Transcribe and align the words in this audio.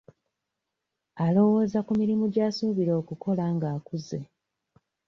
Alowooza 1.25 1.79
ku 1.85 1.91
mirimu 1.99 2.23
gy'asuubira 2.33 2.91
okukola 3.01 3.45
nga 3.55 3.67
akuzze. 3.77 4.19